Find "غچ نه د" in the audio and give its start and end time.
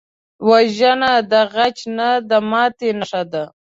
1.53-2.31